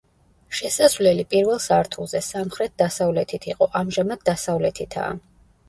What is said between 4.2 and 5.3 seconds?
დასავლეთითაა.